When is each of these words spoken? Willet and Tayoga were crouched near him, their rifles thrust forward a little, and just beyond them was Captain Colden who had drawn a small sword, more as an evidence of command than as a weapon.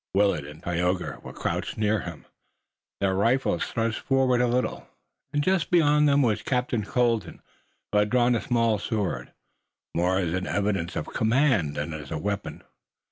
Willet 0.15 0.47
and 0.47 0.63
Tayoga 0.63 1.19
were 1.21 1.31
crouched 1.31 1.77
near 1.77 1.99
him, 1.99 2.25
their 2.99 3.13
rifles 3.13 3.63
thrust 3.63 3.99
forward 3.99 4.41
a 4.41 4.47
little, 4.47 4.87
and 5.31 5.43
just 5.43 5.69
beyond 5.69 6.09
them 6.09 6.23
was 6.23 6.41
Captain 6.41 6.83
Colden 6.83 7.39
who 7.91 7.99
had 7.99 8.09
drawn 8.09 8.33
a 8.33 8.41
small 8.41 8.79
sword, 8.79 9.31
more 9.95 10.17
as 10.17 10.33
an 10.33 10.47
evidence 10.47 10.95
of 10.95 11.05
command 11.13 11.75
than 11.75 11.93
as 11.93 12.09
a 12.09 12.17
weapon. 12.17 12.63